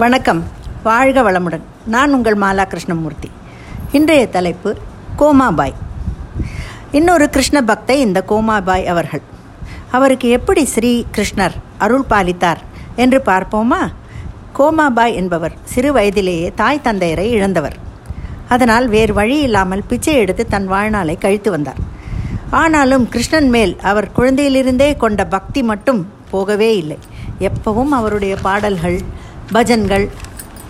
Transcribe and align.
வணக்கம். 0.00 0.44
வாழ்க 0.82 1.22
வளமுடன். 1.22 1.62
நான் 1.86 2.12
உங்கள் 2.12 2.36
மாலா 2.38 2.64
கிருஷ்ணமூர்த்தி. 2.64 3.30
இன்றைய 3.92 4.28
தலைப்பு 4.28 4.76
கோமாபாய். 5.18 5.72
இன்னொரு 6.92 7.30
கிருஷ்ண 7.30 7.60
பக்தை 7.60 7.90
இந்த 7.90 8.24
கோமாபாய் 8.28 8.84
அவர்கள். 8.84 9.22
அவருக்கு 9.90 10.28
எப்படி 10.28 10.64
ஸ்ரீ 10.64 11.04
கிருஷ்ணர் 11.16 11.50
அருள் 11.78 12.04
பாலித்தார் 12.10 12.56
என்று 12.96 13.22
பார்ப்போமா? 13.26 13.80
கோமாபாய் 14.58 15.14
என்பவர் 15.14 15.52
சிறு 15.64 15.92
வயதிலேயே 15.92 16.52
தாய் 16.54 16.84
தந்தையரை 16.84 17.26
இழந்தவர். 17.30 17.76
அதனால் 18.48 18.88
வேறு 18.88 19.14
வழி 19.14 19.38
இல்லாமல் 19.40 19.86
பிச்சை 19.88 20.14
எடுத்து 20.14 20.46
தன் 20.46 20.66
வாழ்நாளை 20.66 21.18
கழித்து 21.18 21.50
வந்தார். 21.50 21.76
ஆனாலும் 22.50 23.08
கிருஷ்ணன் 23.08 23.48
மேல் 23.48 23.76
அவர் 23.82 24.10
குழந்தையிலிருந்தே 24.16 24.96
கொண்ட 24.96 25.26
பக்தி 25.26 25.62
மட்டும் 25.62 26.08
போகவே 26.30 26.76
இல்லை. 26.76 26.98
எப்பவும் 27.40 27.88
அவருடைய 27.88 28.36
பாடல்கள் 28.42 29.00
பஜன்கள் 29.52 30.08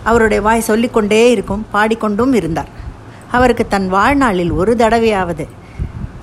அவருடைய 0.05 0.43
வாய் 0.43 0.61
சொல்லிக்கொண்டே 0.61 1.31
இருக்கும் 1.31 1.67
பாடிக்கொண்டும் 1.73 2.35
இருந்தார். 2.35 2.69
அவருக்கு 3.31 3.67
தன் 3.69 3.89
வாழ்நாளில் 3.89 4.51
ஒரு 4.51 4.75
தடவையாவது 4.75 5.47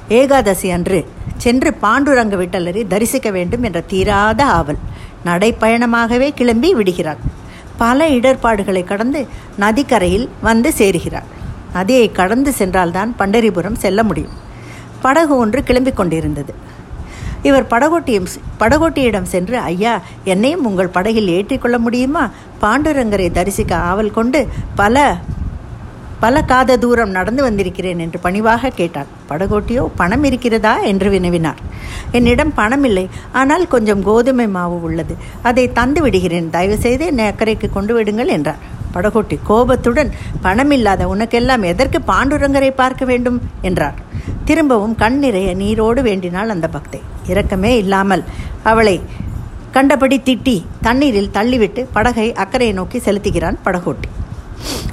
ஏகாதசி 0.10 0.70
அன்று 0.70 1.08
சென்று 1.38 1.76
பாண்டுரங்க 1.82 2.36
விட்டலரை 2.42 2.88
தரிசிக்க 2.88 3.30
வேண்டும் 3.32 3.64
என்ற 3.64 3.82
தீராத 3.82 4.46
ஆவல் 4.46 4.78
நடைப்பயணமாகவே 5.26 6.30
கிளம்பி 6.34 6.74
விடுகிறார். 6.74 7.18
பல 7.78 8.08
இடர்பாடுகளை 8.08 8.84
கடந்து 8.84 9.28
நதிக்கரையில் 9.58 10.30
வந்து 10.42 10.74
சேருகிறார். 10.78 11.28
நதியை 11.74 12.12
கடந்து 12.12 12.54
சென்றால்தான் 12.54 13.16
பண்டரிபுரம் 13.20 13.76
செல்ல 13.76 14.04
முடியும். 14.04 14.36
படகு 15.02 15.38
ஒன்று 15.38 15.64
கிளம்பிக் 15.68 15.94
கொண்டிருந்தது 15.94 16.54
இவர் 17.48 17.72
படகோட்டியும் 17.74 18.28
படகோட்டியிடம் 18.62 19.32
சென்று 19.34 19.56
ஐயா 19.72 19.94
என்னையும் 20.34 20.66
உங்கள் 20.70 20.96
படகில் 20.98 21.34
ஏற்றிக்கொள்ள 21.38 21.78
முடியுமா 21.86 22.24
பாண்டுரங்கரை 22.64 23.30
தரிசிக்க 23.38 23.74
ஆவல் 23.90 24.16
கொண்டு 24.18 24.42
பல 24.82 25.04
பல 26.24 26.42
காத 26.50 26.76
தூரம் 26.84 27.16
நடந்து 27.16 27.42
வந்திருக்கிறேன் 27.46 28.02
என்று 28.04 28.20
பணிவாக 28.26 28.72
கேட்டார் 28.78 29.10
படகோட்டியோ 29.30 29.84
பணம் 30.00 30.24
இருக்கிறதா 30.30 30.72
என்று 30.92 31.08
வினவினார். 31.16 31.60
என்னிடம் 32.18 32.54
பணம் 32.60 32.86
இல்லை 32.90 33.04
ஆனால் 33.40 33.66
கொஞ்சம் 33.74 34.02
கோதுமை 34.08 34.48
மாவு 34.56 34.78
உள்ளது. 34.88 35.16
அதை 35.50 35.66
தந்து 35.80 36.02
விடுகிறேன். 36.06 36.48
தயவு 36.56 36.78
செய்து 36.86 37.06
என்னை 37.12 37.26
அக்கறைக்கு 37.32 37.70
கொண்டு 37.76 37.94
விடுங்கள் 37.98 38.34
என்றார். 38.38 38.64
படகோட்டி 38.96 39.38
கோபத்துடன் 39.50 40.12
பணமில்லாத 40.46 41.04
உனக்கெல்லாம் 41.14 41.66
எதற்கு 41.72 42.00
பாண்டுரங்கரை 42.12 42.72
பார்க்க 42.82 43.06
வேண்டும் 43.12 43.40
என்றார். 43.70 44.00
திரும்பவும் 44.48 44.96
கண் 44.96 45.20
நிறைய 45.20 45.50
நீரோடு 45.56 46.02
வேண்டினாள் 46.02 46.50
அந்த 46.50 46.68
பக்தை. 46.76 47.00
இரக்கமே 47.32 47.78
இல்லாமல் 47.78 48.24
அவளை 48.64 49.02
கண்டபடி 49.72 50.18
திட்டி 50.26 50.58
தண்ணீரில் 50.82 51.34
தள்ளிவிட்டு 51.34 51.82
படகை 51.94 52.34
அக்கறையை 52.34 52.74
நோக்கி 52.74 52.98
செலுத்துகிறான் 52.98 53.58
படகோட்டி. 53.66 54.10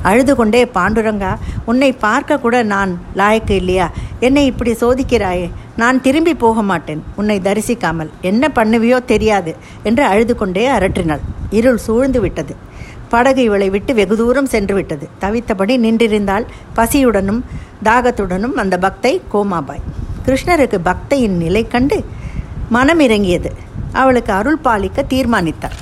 அழுது 0.02 0.32
கொண்டே 0.36 0.62
பாண்டுரங்கா 0.64 1.32
உன்னை 1.64 1.92
பார்க்க 1.92 2.38
கூட 2.38 2.62
நான் 2.62 2.92
லாயக்கு 3.16 3.50
இல்லையா? 3.50 3.90
என்னை 4.20 4.46
இப்படி 4.46 4.72
சோதிக்கிறாயே? 4.72 5.50
நான் 5.76 6.00
திரும்பி 6.00 6.34
போக 6.34 6.62
மாட்டேன். 6.62 7.02
உன்னை 7.16 7.40
தரிசிக்காமல். 7.44 8.10
என்ன 8.20 8.50
பண்ணுவியோ 8.54 8.98
தெரியாது 9.04 9.54
என்று 9.82 10.04
அழுது 10.04 10.36
கொண்டே 10.36 10.68
அரற்றினாள். 10.68 11.22
இருள் 11.50 11.80
சூழ்ந்து 11.86 12.20
விட்டது. 12.20 12.54
படகு 13.12 13.42
இவளை 13.42 13.68
விட்டு 13.70 13.92
வெகு 13.94 14.16
தூரம் 14.16 14.50
சென்று 14.52 14.74
விட்டது. 14.74 15.06
தவித்தபடி 15.20 15.74
நின்றிருந்தால் 15.86 16.46
பசியுடனும் 16.76 17.40
தாகத்துடனும் 17.84 18.56
அந்த 18.62 18.78
பக்தை 18.84 19.12
கோமாபாய். 19.32 19.82
கிருஷ்ணருக்கு 20.26 20.78
பக்தையின் 20.88 21.36
நிலை 21.44 21.62
கண்டு 21.66 21.98
மனம் 22.68 23.00
இறங்கியது 23.00 23.50
அவளுக்கு 23.92 24.32
அருள் 24.32 24.60
பாலிக்க 24.64 25.06
தீர்மானித்தார். 25.06 25.76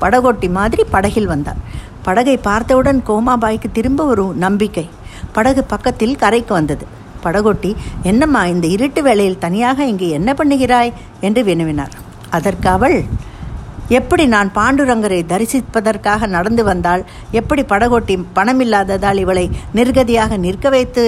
படகோட்டி 0.00 0.48
மாதிரி 0.50 0.82
படகில் 0.94 1.30
வந்தார். 1.32 1.60
படகை 2.06 2.36
பார்த்தவுடன் 2.48 3.00
கோமாபாய்க்கு 3.08 3.68
திரும்ப 3.72 4.04
ஒரு 4.04 4.24
நம்பிக்கை. 4.44 4.86
படகு 5.32 5.62
பக்கத்தில் 5.64 6.16
கரைக்கு 6.16 6.52
வந்தது. 6.54 6.84
படகோட்டி 7.24 7.70
என்னம்மா 8.02 8.40
இந்த 8.52 8.66
இருட்டு 8.66 9.02
வேளையில் 9.02 9.42
தனியாக 9.44 9.84
இங்கே 9.84 10.08
என்ன 10.08 10.30
பண்ணுகிறாய்? 10.32 10.92
என்று 11.20 11.42
வினவினார். 11.42 11.94
அதற்கு 12.30 12.68
அவள் 12.68 12.96
எப்படி 13.92 14.24
நான் 14.32 14.50
பாண்டுரங்கரை 14.54 15.18
தரிசிப்பதற்காக 15.30 16.26
நடந்து 16.34 16.62
வந்தால் 16.64 17.02
எப்படி 17.38 17.62
படகோட்டி 17.62 18.14
பணமில்லாததால் 18.36 19.20
இவளை 19.22 19.44
நிர்கதியாக 19.74 20.36
நிற்க 20.44 20.68
வைத்து 20.74 21.02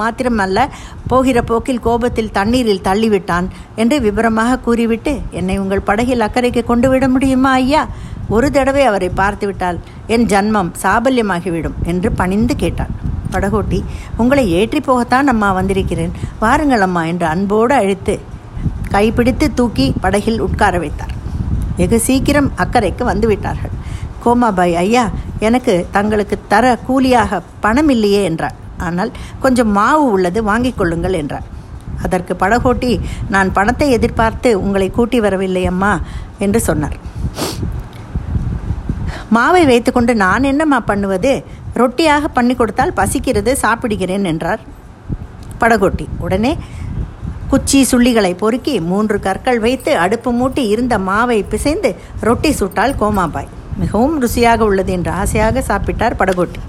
மாத்திரமல்ல 0.00 0.66
போகிற 1.08 1.38
போக்கில் 1.42 1.82
கோபத்தில் 1.86 2.34
தண்ணீரில் 2.38 2.84
தள்ளிவிட்டான் 2.84 3.46
என்று 3.76 3.96
விபரமாக 4.00 4.58
கூறிவிட்டு 4.58 5.14
என்னை 5.30 5.56
உங்கள் 5.58 5.86
படகில் 5.88 6.24
அக்கறைக்கு 6.26 6.62
கொண்டு 6.64 6.88
விட 6.88 7.06
முடியுமா 7.08 7.52
ஐயா? 7.62 7.82
ஒரு 8.28 8.48
தடவை 8.50 8.84
அவரை 8.90 9.08
பார்த்துவிட்டால் 9.20 9.80
என் 10.14 10.28
ஜன்மம் 10.32 10.70
சாபல்யமாகிவிடும் 10.82 11.78
என்று 11.84 12.10
பணிந்து 12.20 12.56
கேட்டான். 12.56 12.92
படகோட்டி 13.34 13.80
உங்களை 14.16 14.44
ஏற்றி 14.58 14.82
போகத்தான் 14.86 15.30
அம்மா 15.32 15.50
வந்திருக்கிறேன். 15.52 16.14
வாருங்கள் 16.44 16.86
அம்மா 16.88 17.04
என்று 17.04 17.26
அன்போடு 17.26 17.74
அழைத்து 17.80 18.16
கைப்பிடித்து 18.94 19.48
தூக்கி 19.54 19.88
படகில் 20.00 20.40
உட்கார 20.46 20.78
வைத்தார். 20.78 21.11
வெகு 21.78 21.98
சீக்கிரம் 22.06 22.50
அக்கறைக்கு 22.62 23.04
வந்துவிட்டார்கள். 23.12 23.74
கோமாபாய் 24.24 24.74
ஐயா 24.82 25.04
எனக்கு 25.46 25.74
தங்களுக்கு 25.96 26.36
தர 26.52 26.64
கூலியாக 26.88 27.40
பணம் 27.64 27.90
இல்லையே 27.94 28.20
என்றார். 28.30 28.56
ஆனால் 28.86 29.10
கொஞ்சம் 29.44 29.72
மாவு 29.78 30.04
உள்ளது 30.16 30.40
வாங்கிக் 30.50 30.78
கொள்ளுங்கள் 30.80 31.18
என்றார். 31.22 31.46
அதற்கு 32.04 32.32
படகோட்டி 32.42 32.92
நான் 33.34 33.48
பணத்தை 33.56 33.88
எதிர்பார்த்து 33.96 34.50
உங்களை 34.64 34.88
கூட்டி 34.98 35.18
வரவில்லை 35.26 35.64
அம்மா 35.72 35.92
என்று 36.44 36.60
சொன்னார். 36.68 36.96
மாவை 39.36 39.64
வைத்துக்கொண்டு 39.72 40.12
நான் 40.24 40.48
என்னம்மா 40.52 40.78
பண்ணுவது? 40.90 41.32
ரொட்டியாக 41.80 42.24
பண்ணி 42.38 42.54
கொடுத்தால் 42.54 42.96
பசிக்கிறது 43.00 43.52
சாப்பிடுகிறேன் 43.64 44.26
என்றார் 44.32 44.62
படகோட்டி. 45.60 46.06
உடனே 46.26 46.52
குச்சி 47.52 47.86
சுள்ளிகளை 47.90 48.36
பொறுக்கி 48.36 48.74
மூன்று 48.80 49.20
கற்கள் 49.20 49.58
வைத்து 49.58 49.96
அடுப்பு 49.96 50.30
மூட்டி 50.32 50.62
இருந்த 50.74 50.94
மாவை 50.98 51.44
பிசைந்து 51.48 51.90
ரொட்டி 52.20 52.50
சுட்டால் 52.52 52.94
கோமாபாய். 53.00 53.50
மிகவும் 53.78 54.14
ருசியாக 54.22 54.60
உள்ளது 54.60 54.92
என்று 54.92 55.10
ஆசையாக 55.10 55.62
சாப்பிட்டார் 55.68 56.16
படகோட்டி. 56.18 56.60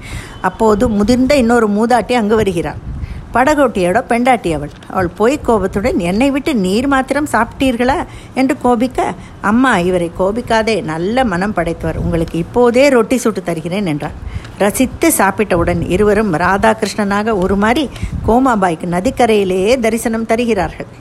அப்போது 0.42 0.90
முதிர்ந்த 0.90 1.36
இன்னொரு 1.36 1.70
மூதாட்டி 1.70 2.14
அங்கு 2.14 2.36
வருகிறார் 2.36 2.82
படகோட்டியோட 3.34 4.02
பெண்டாட்டி 4.02 4.54
அவள். 4.54 4.70
அவள் 4.90 5.08
போய் 5.08 5.40
கோபத்துடன் 5.42 6.00
என்னை 6.00 6.32
விட்டு 6.32 6.56
நீர் 6.56 6.88
மாத்திரம் 6.88 7.28
சாப்பிட்டீர்களா? 7.32 8.06
என்று 8.34 8.58
கோபிக்க 8.62 9.14
அம்மா 9.42 9.78
இவரை 9.78 10.12
கோபிக்காதே 10.20 10.84
நல்ல 10.84 11.26
மனம் 11.26 11.54
படைத்தவர் 11.54 11.98
உங்களுக்கு 11.98 12.38
இப்போதே 12.38 12.90
ரொட்டி 12.90 13.18
சுட்டு 13.18 13.44
தருகிறேன் 13.44 13.86
என்றார் 13.86 14.32
ரசித்து 14.58 15.12
சாப்பிட்டவுடன் 15.18 15.90
இருவரும் 15.90 16.34
ராதாகிருஷ்ணனாக 16.34 17.30
உருமாறி 17.46 17.90
கோமாபாய்க்கு 18.28 18.86
நதிக்கரையிலேயே 18.86 19.80
தரிசனம் 19.80 20.26
தருகிறார்கள். 20.26 20.92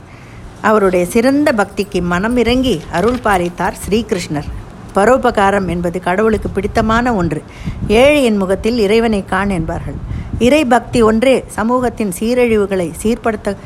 அவருடைய 0.61 1.07
சிறந்த 1.07 1.53
பக்திக்கு 1.53 2.01
மனம் 2.03 2.37
இறங்கி 2.37 2.81
அருள் 2.93 3.21
பாலித்தார் 3.25 3.75
ஸ்ரீகிருஷ்ணர். 3.89 4.49
பரோபகாரம் 4.95 5.69
என்பது 5.69 6.01
கடவுளுக்கு 6.01 6.49
பிடித்தமான 6.49 7.15
ஒன்று. 7.15 7.43
ஏழையின் 7.89 8.37
முகத்தில் 8.37 8.79
இறைவனை 8.79 9.25
காண் 9.25 9.49
என்பார்கள். 9.49 9.99
இறை 10.43 10.65
பக்தி 10.65 11.03
ஒன்றே 11.03 11.35
சமூகத்தின் 11.47 12.13
சீரழிவுகளை 12.19 12.87
சீர்படுத்த 13.03 13.57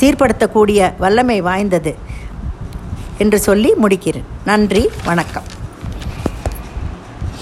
சீர்படுத்தக்கூடிய 0.00 0.92
வல்லமை 0.98 1.40
வாய்ந்தது. 1.40 1.92
என்று 3.18 3.38
சொல்லி 3.38 3.72
முடிக்கிறேன். 3.82 4.28
நன்றி 4.44 4.82
வணக்கம். 5.04 5.48